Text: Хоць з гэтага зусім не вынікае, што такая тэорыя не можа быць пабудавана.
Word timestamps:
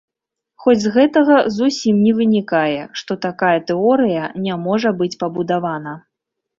Хоць 0.61 0.79
з 0.83 0.93
гэтага 0.95 1.35
зусім 1.57 2.01
не 2.07 2.15
вынікае, 2.21 2.79
што 3.03 3.21
такая 3.29 3.55
тэорыя 3.69 4.23
не 4.49 4.61
можа 4.67 4.99
быць 4.99 5.13
пабудавана. 5.25 5.99